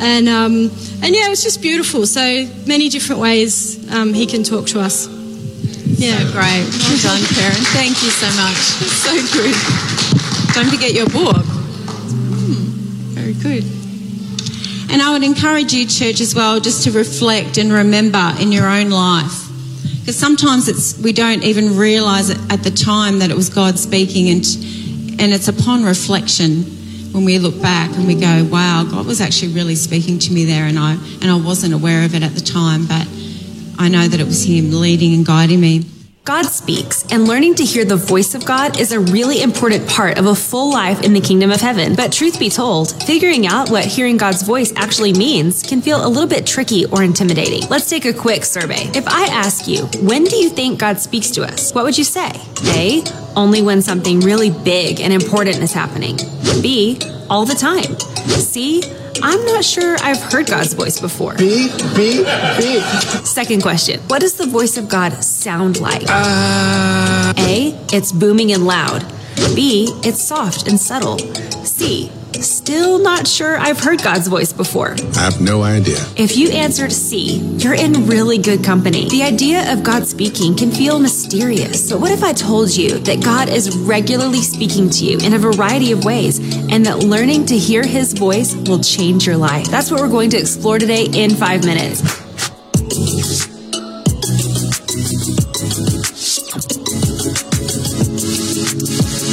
And, 0.00 0.28
um, 0.28 0.70
and 1.02 1.14
yeah, 1.14 1.26
it 1.26 1.30
was 1.30 1.42
just 1.42 1.60
beautiful. 1.60 2.06
So 2.06 2.48
many 2.66 2.88
different 2.88 3.20
ways 3.20 3.92
um, 3.92 4.12
he 4.14 4.26
can 4.26 4.42
talk 4.42 4.66
to 4.68 4.80
us. 4.80 5.06
Yeah, 6.04 6.20
great. 6.32 6.68
Well 6.84 6.98
done, 7.00 7.22
Kerryn. 7.32 7.64
Thank 7.72 8.02
you 8.02 8.10
so 8.10 8.26
much. 8.36 8.60
So 9.00 9.12
good. 9.32 9.54
Don't 10.52 10.68
forget 10.68 10.92
your 10.92 11.06
book. 11.06 11.46
Hmm, 11.46 13.14
very 13.14 13.32
good. 13.32 13.64
And 14.92 15.00
I 15.00 15.12
would 15.12 15.22
encourage 15.22 15.72
you, 15.72 15.86
church, 15.86 16.20
as 16.20 16.34
well, 16.34 16.60
just 16.60 16.84
to 16.84 16.90
reflect 16.90 17.56
and 17.56 17.72
remember 17.72 18.34
in 18.38 18.52
your 18.52 18.66
own 18.66 18.90
life. 18.90 19.48
Because 20.00 20.18
sometimes 20.18 20.68
it's 20.68 20.98
we 20.98 21.14
don't 21.14 21.42
even 21.42 21.74
realise 21.74 22.28
at 22.52 22.62
the 22.62 22.70
time 22.70 23.20
that 23.20 23.30
it 23.30 23.36
was 23.36 23.48
God 23.48 23.78
speaking, 23.78 24.28
and 24.28 24.44
and 25.18 25.32
it's 25.32 25.48
upon 25.48 25.84
reflection 25.84 26.64
when 27.12 27.24
we 27.24 27.38
look 27.38 27.62
back 27.62 27.90
and 27.96 28.06
we 28.06 28.14
go, 28.14 28.44
"Wow, 28.44 28.84
God 28.84 29.06
was 29.06 29.22
actually 29.22 29.54
really 29.54 29.74
speaking 29.74 30.18
to 30.18 30.34
me 30.34 30.44
there," 30.44 30.66
and 30.66 30.78
I 30.78 30.98
and 31.22 31.30
I 31.30 31.36
wasn't 31.36 31.72
aware 31.72 32.04
of 32.04 32.14
it 32.14 32.22
at 32.22 32.34
the 32.34 32.42
time, 32.42 32.84
but 32.84 33.08
I 33.78 33.88
know 33.88 34.06
that 34.06 34.20
it 34.20 34.26
was 34.26 34.44
Him 34.44 34.70
leading 34.70 35.14
and 35.14 35.24
guiding 35.24 35.62
me. 35.62 35.86
God 36.24 36.46
speaks, 36.46 37.04
and 37.12 37.28
learning 37.28 37.56
to 37.56 37.64
hear 37.66 37.84
the 37.84 37.96
voice 37.96 38.34
of 38.34 38.46
God 38.46 38.80
is 38.80 38.92
a 38.92 38.98
really 38.98 39.42
important 39.42 39.86
part 39.86 40.16
of 40.16 40.24
a 40.24 40.34
full 40.34 40.72
life 40.72 41.02
in 41.02 41.12
the 41.12 41.20
kingdom 41.20 41.50
of 41.50 41.60
heaven. 41.60 41.94
But 41.94 42.12
truth 42.12 42.38
be 42.38 42.48
told, 42.48 42.92
figuring 43.04 43.46
out 43.46 43.68
what 43.68 43.84
hearing 43.84 44.16
God's 44.16 44.40
voice 44.40 44.72
actually 44.74 45.12
means 45.12 45.62
can 45.62 45.82
feel 45.82 46.02
a 46.02 46.08
little 46.08 46.26
bit 46.26 46.46
tricky 46.46 46.86
or 46.86 47.02
intimidating. 47.02 47.68
Let's 47.68 47.90
take 47.90 48.06
a 48.06 48.14
quick 48.14 48.46
survey. 48.46 48.90
If 48.94 49.06
I 49.06 49.26
ask 49.26 49.68
you, 49.68 49.84
when 50.00 50.24
do 50.24 50.36
you 50.36 50.48
think 50.48 50.78
God 50.78 50.98
speaks 50.98 51.30
to 51.32 51.42
us? 51.42 51.74
What 51.74 51.84
would 51.84 51.98
you 51.98 52.04
say? 52.04 52.30
A, 52.68 53.04
only 53.36 53.60
when 53.60 53.82
something 53.82 54.20
really 54.20 54.48
big 54.50 55.02
and 55.02 55.12
important 55.12 55.58
is 55.58 55.74
happening. 55.74 56.16
B, 56.62 56.98
all 57.28 57.44
the 57.44 57.54
time. 57.54 58.13
C, 58.28 58.82
I'm 59.22 59.44
not 59.46 59.64
sure 59.64 59.96
I've 60.00 60.20
heard 60.22 60.46
God's 60.46 60.72
voice 60.74 61.00
before. 61.00 61.34
B, 61.36 61.70
B, 61.94 62.24
B. 62.58 62.80
Second 63.24 63.62
question 63.62 64.00
What 64.08 64.20
does 64.20 64.34
the 64.34 64.46
voice 64.46 64.76
of 64.76 64.88
God 64.88 65.22
sound 65.24 65.80
like? 65.80 66.04
Uh... 66.08 67.32
A, 67.38 67.78
it's 67.92 68.12
booming 68.12 68.52
and 68.52 68.66
loud. 68.66 69.04
B, 69.54 69.88
it's 70.02 70.22
soft 70.22 70.68
and 70.68 70.80
subtle. 70.80 71.18
C, 71.64 72.10
Still 72.42 72.98
not 72.98 73.26
sure 73.26 73.56
I've 73.58 73.78
heard 73.78 74.02
God's 74.02 74.28
voice 74.28 74.52
before. 74.52 74.96
I 75.16 75.20
have 75.20 75.40
no 75.40 75.62
idea. 75.62 75.96
If 76.16 76.36
you 76.36 76.50
answered 76.50 76.92
C, 76.92 77.38
you're 77.58 77.74
in 77.74 78.06
really 78.06 78.38
good 78.38 78.64
company. 78.64 79.08
The 79.08 79.22
idea 79.22 79.72
of 79.72 79.82
God 79.82 80.06
speaking 80.06 80.56
can 80.56 80.70
feel 80.70 80.98
mysterious. 80.98 81.90
But 81.90 82.00
what 82.00 82.10
if 82.10 82.22
I 82.22 82.32
told 82.32 82.74
you 82.74 82.98
that 83.00 83.22
God 83.22 83.48
is 83.48 83.76
regularly 83.76 84.42
speaking 84.42 84.90
to 84.90 85.04
you 85.04 85.18
in 85.18 85.34
a 85.34 85.38
variety 85.38 85.92
of 85.92 86.04
ways 86.04 86.38
and 86.70 86.84
that 86.86 86.98
learning 86.98 87.46
to 87.46 87.58
hear 87.58 87.84
his 87.84 88.12
voice 88.12 88.54
will 88.54 88.80
change 88.80 89.26
your 89.26 89.36
life? 89.36 89.66
That's 89.70 89.90
what 89.90 90.00
we're 90.00 90.08
going 90.08 90.30
to 90.30 90.38
explore 90.38 90.78
today 90.78 91.06
in 91.12 91.30
five 91.30 91.64
minutes. 91.64 92.02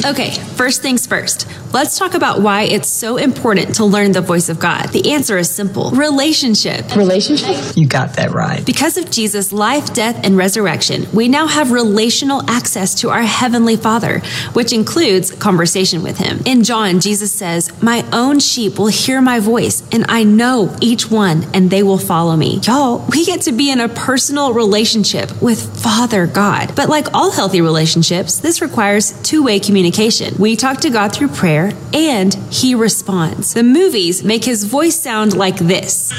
Okay, 0.04 0.32
first 0.56 0.82
things 0.82 1.06
first. 1.06 1.48
Let's 1.74 1.98
talk 1.98 2.16
about 2.16 2.42
why 2.42 2.64
it's 2.64 2.90
so 2.90 3.16
important 3.16 3.76
to 3.76 3.86
learn 3.86 4.12
the 4.12 4.20
voice 4.20 4.50
of 4.50 4.60
God. 4.60 4.90
The 4.90 5.14
answer 5.14 5.38
is 5.38 5.50
simple 5.50 5.92
relationship. 5.92 6.94
Relationship? 6.98 7.78
You 7.78 7.88
got 7.88 8.18
that 8.18 8.32
right. 8.32 8.66
Because 8.66 8.98
of 8.98 9.10
Jesus' 9.10 9.54
life, 9.54 9.94
death, 9.94 10.20
and 10.26 10.36
resurrection, 10.36 11.08
we 11.14 11.30
now 11.30 11.48
have 11.48 11.72
relational 11.72 12.44
access 12.50 12.94
to 12.96 13.10
our 13.10 13.22
Heavenly 13.22 13.78
Father, 13.78 14.20
which 14.52 14.74
includes 14.74 15.32
conversation 15.32 16.04
with 16.04 16.18
Him. 16.18 16.42
In 16.46 16.66
John, 16.66 17.00
Jesus 17.00 17.32
says, 17.32 17.72
My 17.82 18.06
own 18.12 18.42
sheep 18.42 18.78
will 18.78 18.88
hear 18.88 19.22
my 19.22 19.40
voice, 19.40 19.82
and 19.94 20.06
I 20.10 20.26
know 20.26 20.76
each 20.82 21.10
one, 21.10 21.46
and 21.54 21.70
they 21.70 21.84
will 21.84 21.98
follow 21.98 22.36
me. 22.36 22.60
Y'all, 22.64 23.06
we 23.10 23.26
get 23.26 23.42
to 23.44 23.54
be 23.54 23.72
in 23.72 23.80
a 23.80 23.88
personal 23.88 24.54
relationship 24.54 25.42
with 25.42 25.82
Father 25.82 26.28
God. 26.28 26.76
But 26.76 26.90
like 26.90 27.14
all 27.14 27.32
healthy 27.32 27.62
relationships, 27.62 28.40
this 28.40 28.62
requires 28.62 29.14
two 29.22 29.44
way 29.44 29.62
communication. 29.62 30.36
We 30.38 30.58
talk 30.58 30.82
to 30.82 30.90
God 30.90 31.14
through 31.14 31.30
prayer 31.30 31.61
prayer 31.70 31.80
and 31.94 32.34
he 32.52 32.76
responds. 32.76 33.54
The 33.54 33.64
movies 33.64 34.24
make 34.24 34.46
his 34.46 34.64
voice 34.64 35.00
sound 35.00 35.36
like 35.36 35.58
this. 35.58 36.12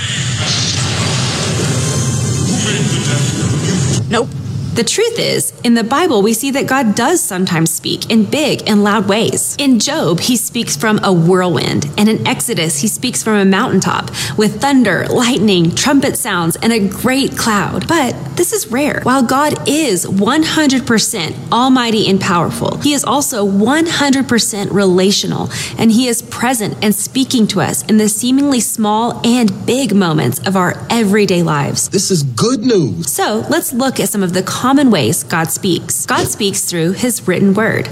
Nope. 4.10 4.28
The 4.74 4.84
truth 4.84 5.18
is, 5.18 5.52
in 5.64 5.74
the 5.74 5.84
Bible, 5.84 6.22
we 6.22 6.32
see 6.32 6.50
that 6.52 6.66
God 6.66 6.94
does 6.94 7.20
sometimes 7.22 7.70
speak 7.70 8.10
in 8.10 8.24
big 8.24 8.66
and 8.66 8.82
loud 8.82 9.06
ways. 9.06 9.54
In 9.58 9.78
Job, 9.78 10.18
he 10.18 10.34
speaks 10.34 10.76
from 10.76 10.98
a 11.04 11.12
whirlwind, 11.12 11.90
and 11.98 12.08
in 12.08 12.26
Exodus, 12.26 12.80
he 12.80 12.88
speaks 12.88 13.22
from 13.22 13.36
a 13.36 13.44
mountaintop 13.44 14.10
with 14.38 14.62
thunder, 14.62 15.06
lightning, 15.08 15.74
trumpet 15.74 16.16
sounds, 16.16 16.56
and 16.56 16.72
a 16.72 16.88
great 16.88 17.36
cloud. 17.36 17.86
But 17.86 18.16
this 18.34 18.54
is 18.54 18.68
rare. 18.68 19.00
While 19.02 19.24
God 19.24 19.68
is 19.68 20.06
100% 20.06 21.52
almighty 21.52 22.08
and 22.08 22.18
powerful, 22.18 22.78
he 22.78 22.94
is 22.94 23.04
also 23.04 23.46
100% 23.46 24.72
relational, 24.72 25.50
and 25.76 25.92
he 25.92 26.08
is 26.08 26.22
present 26.22 26.82
and 26.82 26.94
speaking 26.94 27.46
to 27.48 27.60
us 27.60 27.84
in 27.84 27.98
the 27.98 28.08
seemingly 28.08 28.60
small 28.60 29.20
and 29.22 29.66
big 29.66 29.94
moments 29.94 30.38
of 30.46 30.56
our 30.56 30.86
everyday 30.88 31.42
lives. 31.42 31.90
This 31.90 32.10
is 32.10 32.22
good 32.22 32.60
news. 32.60 33.12
So 33.12 33.44
let's 33.50 33.74
look 33.74 34.00
at 34.00 34.08
some 34.08 34.22
of 34.22 34.32
the 34.32 34.42
common 34.62 34.92
ways 34.92 35.24
God 35.24 35.50
speaks. 35.50 36.06
God 36.06 36.28
speaks 36.28 36.62
through 36.62 36.92
his 36.92 37.26
written 37.26 37.52
word. 37.52 37.88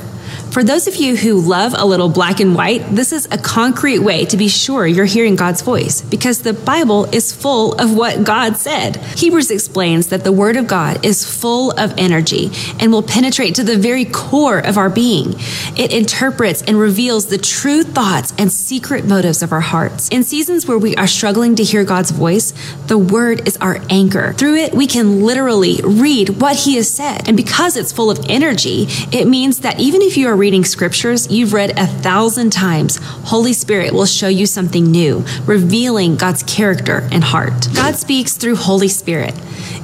For 0.50 0.64
those 0.64 0.88
of 0.88 0.96
you 0.96 1.16
who 1.16 1.40
love 1.40 1.74
a 1.76 1.86
little 1.86 2.08
black 2.08 2.40
and 2.40 2.56
white, 2.56 2.84
this 2.90 3.12
is 3.12 3.28
a 3.30 3.38
concrete 3.38 4.00
way 4.00 4.24
to 4.24 4.36
be 4.36 4.48
sure 4.48 4.84
you're 4.84 5.04
hearing 5.04 5.36
God's 5.36 5.62
voice 5.62 6.02
because 6.02 6.42
the 6.42 6.52
Bible 6.52 7.04
is 7.14 7.32
full 7.32 7.74
of 7.74 7.94
what 7.94 8.24
God 8.24 8.56
said. 8.56 8.96
Hebrews 8.96 9.52
explains 9.52 10.08
that 10.08 10.24
the 10.24 10.32
Word 10.32 10.56
of 10.56 10.66
God 10.66 11.04
is 11.04 11.24
full 11.24 11.70
of 11.78 11.94
energy 11.96 12.50
and 12.80 12.90
will 12.90 13.04
penetrate 13.04 13.54
to 13.54 13.62
the 13.62 13.78
very 13.78 14.04
core 14.04 14.58
of 14.58 14.76
our 14.76 14.90
being. 14.90 15.34
It 15.76 15.92
interprets 15.92 16.62
and 16.62 16.76
reveals 16.80 17.26
the 17.26 17.38
true 17.38 17.84
thoughts 17.84 18.34
and 18.36 18.50
secret 18.50 19.04
motives 19.04 19.44
of 19.44 19.52
our 19.52 19.60
hearts. 19.60 20.08
In 20.08 20.24
seasons 20.24 20.66
where 20.66 20.78
we 20.78 20.96
are 20.96 21.06
struggling 21.06 21.54
to 21.56 21.62
hear 21.62 21.84
God's 21.84 22.10
voice, 22.10 22.52
the 22.88 22.98
Word 22.98 23.46
is 23.46 23.56
our 23.58 23.78
anchor. 23.88 24.32
Through 24.32 24.56
it, 24.56 24.74
we 24.74 24.88
can 24.88 25.24
literally 25.24 25.80
read 25.84 26.40
what 26.40 26.56
He 26.56 26.74
has 26.74 26.90
said. 26.90 27.28
And 27.28 27.36
because 27.36 27.76
it's 27.76 27.92
full 27.92 28.10
of 28.10 28.18
energy, 28.28 28.86
it 29.12 29.28
means 29.28 29.60
that 29.60 29.78
even 29.78 30.02
if 30.02 30.16
you 30.16 30.26
are 30.26 30.39
reading 30.40 30.64
scriptures 30.64 31.30
you've 31.30 31.52
read 31.52 31.78
a 31.78 31.86
thousand 31.86 32.50
times, 32.50 32.96
Holy 33.02 33.52
Spirit 33.52 33.92
will 33.92 34.06
show 34.06 34.26
you 34.26 34.46
something 34.46 34.90
new, 34.90 35.22
revealing 35.44 36.16
God's 36.16 36.42
character 36.44 37.06
and 37.12 37.22
heart. 37.22 37.68
God 37.74 37.94
speaks 37.94 38.38
through 38.38 38.56
Holy 38.56 38.88
Spirit. 38.88 39.34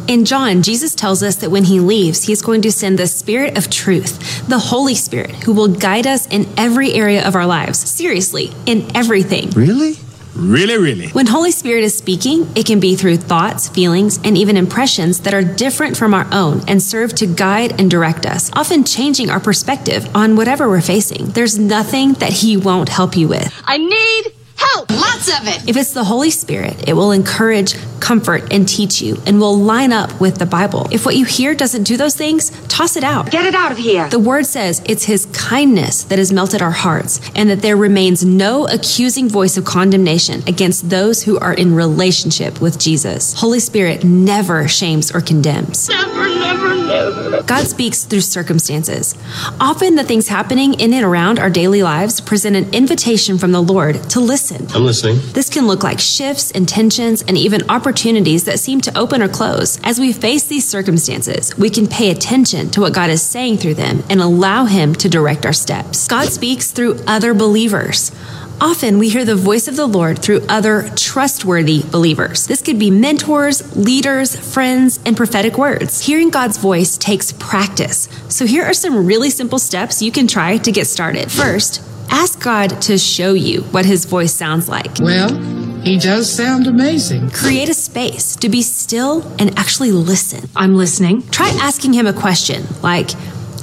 In 0.09 0.25
John, 0.25 0.63
Jesus 0.63 0.95
tells 0.95 1.23
us 1.23 1.37
that 1.37 1.51
when 1.51 1.65
he 1.65 1.79
leaves, 1.79 2.23
he 2.23 2.33
is 2.33 2.41
going 2.41 2.63
to 2.63 2.73
send 2.73 2.99
the 2.99 3.07
Spirit 3.07 3.59
of 3.59 3.69
truth, 3.69 4.49
the 4.49 4.59
Holy 4.59 4.95
Spirit, 4.95 5.33
who 5.45 5.53
will 5.53 5.69
guide 5.69 6.07
us 6.07 6.27
in 6.29 6.49
every 6.57 6.95
area 6.95 7.27
of 7.27 7.35
our 7.35 7.47
lives. 7.47 7.79
Seriously, 7.79 8.51
in 8.65 8.97
everything. 8.97 9.51
Really? 9.51 9.99
Really, 10.37 10.77
really. 10.77 11.09
When 11.09 11.27
Holy 11.27 11.51
Spirit 11.51 11.83
is 11.83 11.97
speaking, 11.97 12.47
it 12.55 12.67
can 12.67 12.79
be 12.79 12.95
through 12.95 13.17
thoughts, 13.17 13.69
feelings, 13.69 14.19
and 14.23 14.37
even 14.37 14.57
impressions 14.57 15.21
that 15.21 15.33
are 15.33 15.43
different 15.43 15.97
from 15.97 16.13
our 16.13 16.27
own 16.33 16.61
and 16.69 16.83
serve 16.83 17.15
to 17.17 17.27
guide 17.27 17.81
and 17.81 17.91
direct 17.91 18.27
us, 18.27 18.51
often 18.53 18.85
changing 18.85 19.31
our 19.31 19.41
perspective 19.41 20.09
on 20.15 20.37
whatever 20.37 20.69
we're 20.69 20.81
facing. 20.83 21.27
There's 21.27 21.59
nothing 21.59 22.13
that 22.15 22.33
He 22.33 22.57
won't 22.57 22.91
help 22.91 23.17
you 23.17 23.29
with. 23.29 23.53
I 23.65 23.79
need 23.79 24.33
Help! 24.57 24.91
Lots 24.91 25.29
of 25.29 25.47
it! 25.47 25.69
If 25.69 25.77
it's 25.77 25.93
the 25.93 26.05
Holy 26.05 26.31
Spirit, 26.31 26.89
it 26.89 26.95
will 26.95 27.13
encourage, 27.13 27.77
comfort, 28.01 28.51
and 28.53 28.67
teach 28.67 29.03
you 29.03 29.21
and 29.27 29.39
will 29.39 29.55
line 29.55 29.93
up 29.93 30.19
with 30.19 30.39
the 30.39 30.47
Bible. 30.47 30.89
If 30.91 31.05
what 31.05 31.15
you 31.15 31.27
hear 31.27 31.55
doesn't 31.55 31.83
do 31.83 31.99
those 31.99 32.17
things, 32.17 32.51
toss 32.69 32.97
it 32.97 33.05
out. 33.05 33.31
Get 33.31 33.45
it 33.45 33.55
out 33.55 33.71
of 33.71 33.77
here! 33.77 34.09
The 34.09 34.19
word 34.19 34.47
says 34.47 34.83
it's 34.87 35.05
his 35.05 35.27
kindness 35.47 36.03
that 36.03 36.19
has 36.19 36.33
melted 36.33 36.61
our 36.61 36.73
hearts 36.73 37.21
and 37.37 37.49
that 37.49 37.63
there 37.63 37.77
remains 37.77 38.25
no 38.25 38.67
accusing 38.67 39.29
voice 39.29 39.57
of 39.57 39.65
condemnation 39.65 40.43
against 40.49 40.91
those 40.91 41.23
who 41.23 41.39
are 41.39 41.55
in 41.55 41.73
relationship 41.73 42.61
with 42.61 42.77
Jesus. 42.81 43.33
Holy 43.35 43.61
Spirit 43.61 44.03
never 44.03 44.67
shames 44.67 45.15
or 45.15 45.21
condemns. 45.21 45.89
Never. 45.89 46.36
God 47.47 47.67
speaks 47.67 48.05
through 48.05 48.21
circumstances. 48.21 49.15
Often 49.61 49.97
the 49.97 50.05
things 50.05 50.29
happening 50.29 50.75
in 50.75 50.93
and 50.93 51.05
around 51.05 51.39
our 51.39 51.51
daily 51.51 51.83
lives 51.83 52.21
present 52.21 52.57
an 52.57 52.73
invitation 52.75 53.39
from 53.39 53.53
the 53.53 53.63
Lord 53.63 54.03
to 54.11 54.21
listen. 54.21 54.67
I'm 54.75 54.85
listening. 54.85 55.21
This 55.33 55.49
can 55.49 55.67
look 55.67 55.83
like 55.83 55.99
shifts 55.99 56.51
and 56.51 56.69
tensions 56.69 57.23
and 57.23 57.39
even 57.39 57.69
opportunities 57.71 58.45
that 58.45 58.61
seem 58.61 58.81
to 58.83 58.99
open 58.99 59.23
or 59.23 59.29
close. 59.29 59.81
As 59.83 59.99
we 59.99 60.13
face 60.13 60.45
these 60.45 60.67
circumstances, 60.67 61.57
we 61.57 61.71
can 61.71 61.87
pay 61.87 62.11
attention 62.11 62.71
to 62.71 62.81
what 62.81 62.95
God 62.95 63.11
is 63.11 63.23
saying 63.23 63.59
through 63.59 63.75
them 63.75 64.03
and 64.11 64.21
allow 64.21 64.65
Him 64.65 64.95
to 64.97 65.09
direct 65.09 65.47
our 65.47 65.53
steps. 65.53 66.09
God 66.09 66.29
speaks 66.29 66.71
through 66.71 67.01
other 67.07 67.35
believers. 67.35 68.13
Often 68.61 68.99
we 68.99 69.11
hear 69.11 69.27
the 69.27 69.37
voice 69.37 69.69
of 69.69 69.77
the 69.77 69.87
Lord 69.87 70.19
through 70.19 70.41
other 70.49 70.89
trustworthy 70.97 71.83
believers. 71.83 72.47
This 72.47 72.63
could 72.63 72.79
be 72.79 72.91
mentors, 72.91 73.77
leaders, 73.77 74.35
friends, 74.35 74.99
and 75.05 75.15
prophetic 75.15 75.59
words. 75.59 76.07
Hearing 76.07 76.31
God's 76.31 76.57
voice 76.57 76.97
takes 76.97 77.33
practice. 77.33 78.09
So 78.29 78.47
here 78.47 78.65
are 78.65 78.73
some 78.73 79.07
really 79.07 79.29
simple 79.29 79.59
steps 79.59 80.01
you 80.01 80.11
can 80.11 80.27
try 80.27 80.57
to 80.57 80.73
get 80.73 80.87
started. 80.87 81.31
First, 81.31 81.83
ask 82.09 82.43
God 82.43 82.81
to 82.83 82.97
show 82.97 83.35
you 83.35 83.61
what 83.73 83.85
his 83.85 84.07
voice 84.07 84.33
sounds 84.33 84.71
like. 84.71 85.01
Well, 85.01 85.37
he 85.83 85.99
does 85.99 86.33
sound 86.33 86.67
amazing. 86.67 87.31
Create 87.31 87.69
a 87.69 87.75
space 87.75 88.37
to 88.37 88.49
be 88.49 88.63
still 88.63 89.23
and 89.39 89.57
actually 89.59 89.93
listen. 89.93 90.49
I'm 90.57 90.77
listening. 90.77 91.29
Try 91.29 91.51
asking 91.61 91.93
him 91.93 92.07
a 92.07 92.13
question 92.15 92.65
like, 92.83 93.11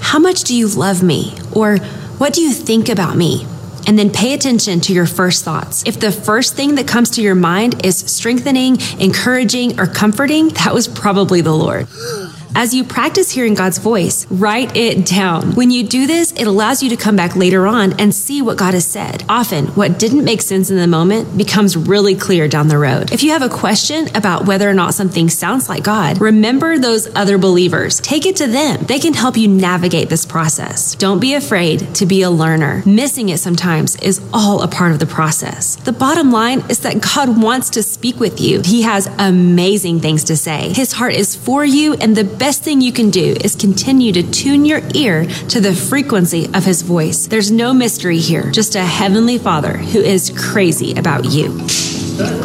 How 0.02 0.20
much 0.20 0.44
do 0.44 0.56
you 0.56 0.68
love 0.68 1.02
me? 1.02 1.36
Or 1.52 1.78
what 2.20 2.34
do 2.34 2.42
you 2.42 2.54
think 2.54 2.90
about 2.90 3.18
me? 3.18 3.48
And 3.86 4.00
then 4.00 4.10
pay 4.10 4.34
attention 4.34 4.80
to 4.82 4.94
your 4.94 5.06
first 5.06 5.44
thoughts. 5.44 5.84
If 5.86 6.00
the 6.00 6.12
first 6.12 6.56
thing 6.56 6.76
that 6.76 6.88
comes 6.88 7.12
to 7.12 7.22
your 7.22 7.36
mind 7.36 7.86
is 7.86 7.98
strengthening, 7.98 8.78
encouraging, 9.00 9.80
or 9.80 9.88
comforting, 9.88 10.50
that 10.50 10.74
was 10.74 10.88
probably 10.88 11.42
the 11.42 11.54
Lord. 11.54 11.88
As 12.56 12.72
you 12.72 12.84
practice 12.84 13.32
hearing 13.32 13.56
God's 13.56 13.80
voice, 13.80 14.28
write 14.30 14.78
it 14.78 15.08
down. 15.08 15.56
When 15.56 15.72
you 15.72 15.84
do 15.84 16.06
this, 16.06 16.32
it 16.34 16.46
allows 16.46 16.84
you 16.84 16.90
to 16.90 16.96
come 16.96 17.16
back 17.16 17.36
later 17.36 17.66
on 17.66 18.00
and 18.00 18.14
see 18.14 18.44
what 18.44 18.58
God 18.60 18.76
has 18.76 18.86
said. 18.86 19.24
Often, 19.28 19.68
what 19.70 19.98
didn't 19.98 20.24
make 20.24 20.40
sense 20.40 20.70
in 20.70 20.78
the 20.78 20.86
moment 20.86 21.36
becomes 21.36 21.76
really 21.76 22.14
clear 22.14 22.48
down 22.48 22.68
the 22.68 22.78
road. 22.78 23.12
If 23.12 23.24
you 23.24 23.32
have 23.32 23.42
a 23.42 23.50
question 23.50 24.16
about 24.16 24.46
whether 24.46 24.70
or 24.70 24.74
not 24.76 24.94
something 24.94 25.30
sounds 25.30 25.68
like 25.68 25.84
God, 25.84 26.22
remember 26.22 26.78
those 26.78 27.14
other 27.16 27.40
believers. 27.40 28.00
Take 28.02 28.28
it 28.28 28.36
to 28.36 28.46
them. 28.46 28.84
They 28.84 29.00
can 29.00 29.16
help 29.16 29.36
you 29.36 29.48
navigate 29.48 30.10
this 30.10 30.26
process. 30.26 30.94
Don't 30.94 31.20
be 31.20 31.34
afraid 31.34 31.96
to 31.96 32.06
be 32.06 32.22
a 32.22 32.30
learner. 32.30 32.84
Missing 32.86 33.30
it 33.30 33.40
sometimes 33.40 33.96
is 33.96 34.22
all 34.32 34.62
a 34.62 34.68
part 34.68 34.92
of 34.92 35.00
the 35.00 35.08
process. 35.08 35.76
The 35.78 35.92
bottom 35.92 36.32
line 36.32 36.60
is 36.70 36.82
that 36.82 37.02
God 37.02 37.42
wants 37.42 37.72
to 37.72 37.82
speak 37.82 38.20
with 38.20 38.40
you. 38.40 38.62
He 38.64 38.84
has 38.84 39.08
amazing 39.18 40.02
things 40.02 40.24
to 40.26 40.38
say. 40.38 40.72
His 40.72 40.92
heart 40.92 41.16
is 41.16 41.36
for 41.36 41.66
you, 41.66 41.96
and 41.96 42.16
the 42.16 42.43
best 42.44 42.62
thing 42.62 42.82
you 42.82 42.92
can 42.92 43.10
do 43.10 43.38
is 43.40 43.56
continue 43.56 44.12
to 44.12 44.22
tune 44.22 44.66
your 44.66 44.82
ear 44.96 45.24
to 45.48 45.62
the 45.62 45.74
frequency 45.74 46.46
of 46.54 46.66
his 46.66 46.82
voice. 46.82 47.26
There's 47.26 47.50
no 47.50 47.74
mystery 47.74 48.18
here, 48.18 48.52
just 48.52 48.76
a 48.76 48.84
heavenly 48.84 49.38
father 49.38 49.78
who 49.78 50.00
is 50.00 50.30
crazy 50.38 50.94
about 50.96 51.24
you. 51.24 51.58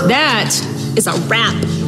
That 0.07 0.55
is 0.97 1.09
a 1.09 1.14
wrap. 1.26 1.88